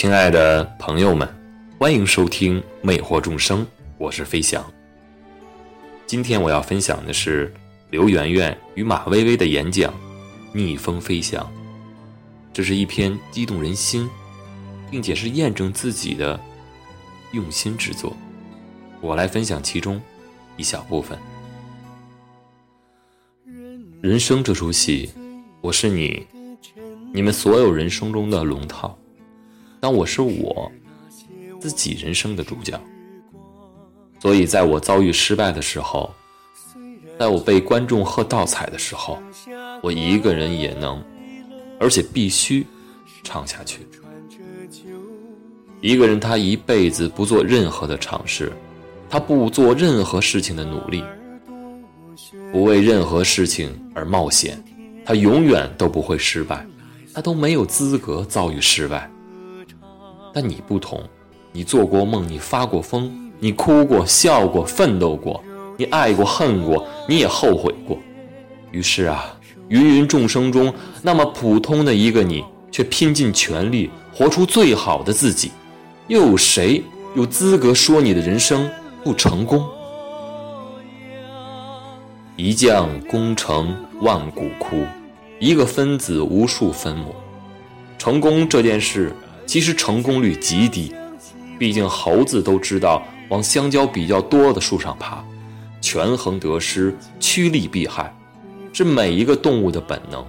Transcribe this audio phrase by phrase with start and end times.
[0.00, 1.28] 亲爱的朋友们，
[1.78, 3.60] 欢迎收听《魅惑众生》，
[3.98, 4.64] 我是飞翔。
[6.06, 7.52] 今天我要分享的是
[7.90, 9.92] 刘媛媛与马薇薇的演讲
[10.54, 11.44] 《逆风飞翔》，
[12.50, 14.08] 这是一篇激动人心，
[14.90, 16.40] 并且是验证自己的
[17.32, 18.16] 用心之作。
[19.02, 20.00] 我来分享其中
[20.56, 21.18] 一小部分。
[24.00, 25.10] 人生这出戏，
[25.60, 26.26] 我是你，
[27.12, 28.96] 你们所有人生中的龙套。
[29.80, 30.70] 当我是我
[31.58, 32.78] 自己人生的主角，
[34.20, 36.12] 所以在我遭遇失败的时候，
[37.18, 39.18] 在我被观众喝倒彩的时候，
[39.82, 41.02] 我一个人也能，
[41.78, 42.66] 而且必须
[43.24, 43.80] 唱下去。
[45.80, 48.52] 一个人他一辈子不做任何的尝试，
[49.08, 51.02] 他不做任何事情的努力，
[52.52, 54.62] 不为任何事情而冒险，
[55.06, 56.66] 他永远都不会失败，
[57.14, 59.10] 他都没有资格遭遇失败。
[60.32, 61.02] 但你不同，
[61.52, 65.42] 你做过梦，你发过疯，你哭过、笑过、奋斗过，
[65.76, 67.98] 你爱过、恨过，你也后悔过。
[68.70, 69.36] 于是啊，
[69.68, 70.72] 芸芸众生中
[71.02, 75.50] 那么普通的一个你，却拼尽全力活出最好的自己，
[76.06, 76.82] 又有谁
[77.16, 78.70] 有资格说你的人生
[79.02, 79.66] 不成功？
[82.36, 84.84] 一将功成万骨枯，
[85.40, 87.14] 一个分子无数分母。
[87.98, 89.12] 成功这件事。
[89.50, 90.94] 其实成功率极低，
[91.58, 95.24] 毕竟猴子都知道往香蕉比较多的树上爬，
[95.80, 98.14] 权衡得失，趋利避害，
[98.72, 100.24] 是每一个动物的本能。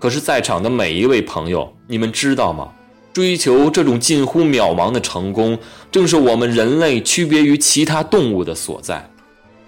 [0.00, 2.72] 可是，在场的每一位朋友，你们知道吗？
[3.12, 5.56] 追求这种近乎渺茫的成功，
[5.92, 9.08] 正是我们人类区别于其他动物的所在。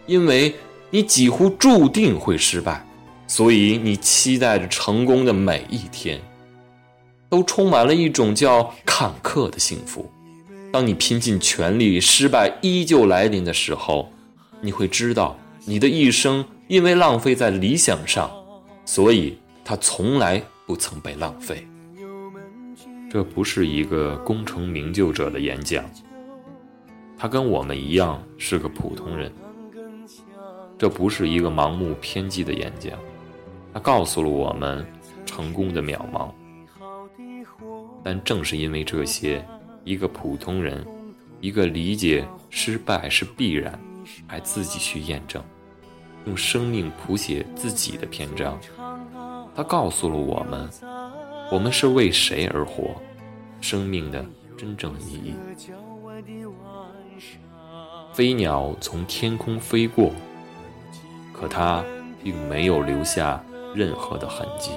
[0.06, 0.52] 因为
[0.90, 2.84] 你几乎注定会失败，
[3.28, 6.20] 所以你期待着成功的每一天。
[7.36, 10.10] 都充满了一种叫坎坷的幸福。
[10.72, 14.10] 当你拼尽全力，失败依旧来临的时候，
[14.62, 18.30] 你会知道，你的一生因为浪费在理想上，
[18.86, 21.68] 所以它从来不曾被浪费。
[23.10, 25.84] 这不是一个功成名就者的演讲，
[27.18, 29.30] 他跟我们一样是个普通人。
[30.78, 32.98] 这不是一个盲目偏激的演讲，
[33.74, 34.86] 他告诉了我们
[35.26, 36.30] 成功的渺茫。
[38.06, 39.44] 但正是因为这些，
[39.82, 40.86] 一个普通人，
[41.40, 43.76] 一个理解失败是必然，
[44.28, 45.42] 还自己去验证，
[46.24, 48.56] 用生命谱写自己的篇章。
[49.56, 50.70] 他告诉了我们，
[51.50, 52.94] 我们是为谁而活，
[53.60, 54.24] 生命的
[54.56, 55.34] 真正意义。
[58.12, 60.12] 飞鸟从天空飞过，
[61.32, 61.84] 可它
[62.22, 64.70] 并没有留下任何的痕迹，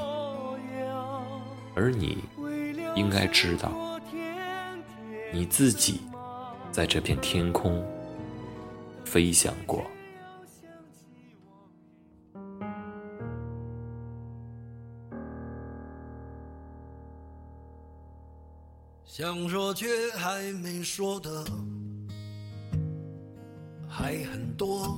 [1.75, 2.17] 而你。
[2.95, 3.71] 应该知道，
[5.31, 6.01] 你自己
[6.71, 7.85] 在这片天空
[9.05, 9.83] 飞翔过。
[19.05, 21.43] 想说却还没说的
[23.89, 24.97] 还很多，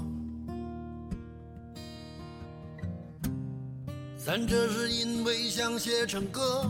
[4.16, 6.69] 咱这是因为想写成歌。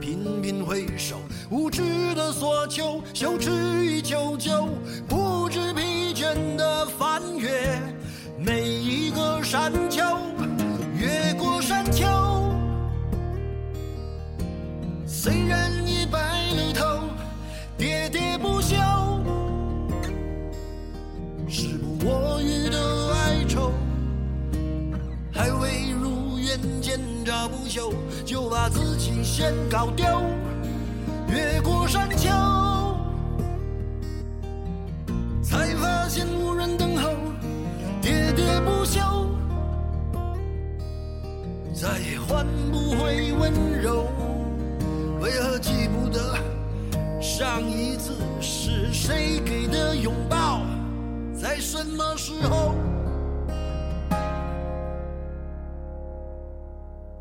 [0.00, 1.16] 频频回首，
[1.50, 1.82] 无知
[2.14, 3.50] 的索求，羞耻
[3.84, 4.68] 与求救，
[5.08, 7.50] 不知疲倦的翻越
[8.38, 10.02] 每一个山丘，
[10.96, 12.06] 越过山丘。
[15.06, 15.77] 虽然
[27.48, 27.92] 不休，
[28.24, 30.04] 就把自己先搞丢。
[31.28, 32.28] 越过山丘，
[35.42, 37.10] 才发现无人等候，
[38.00, 39.00] 喋喋不休，
[41.74, 43.52] 再也换不回温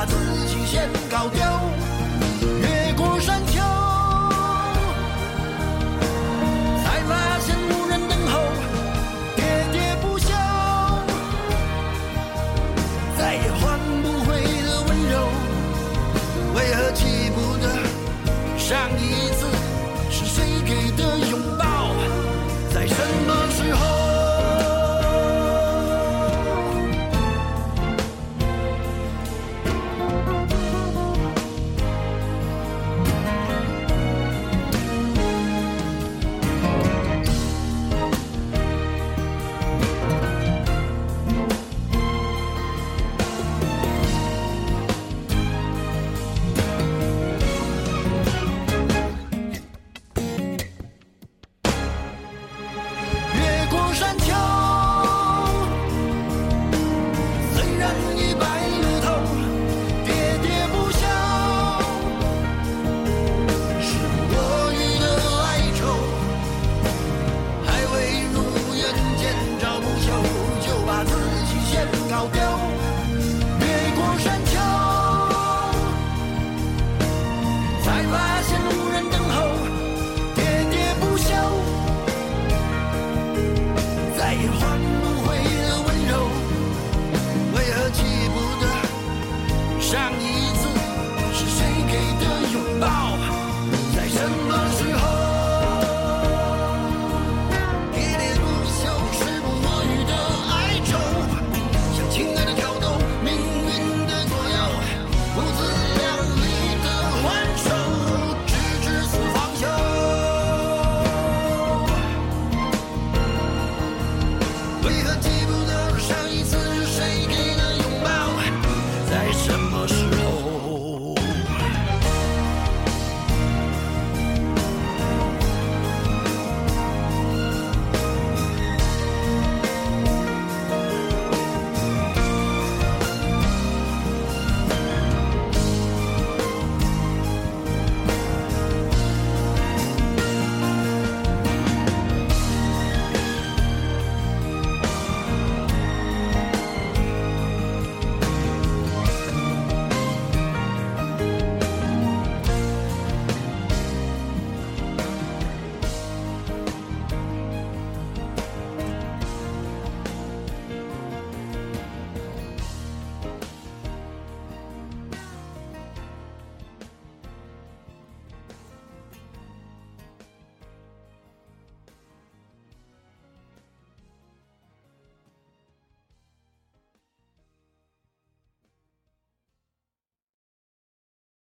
[0.00, 0.14] 把自
[0.46, 1.49] 己先搞掉。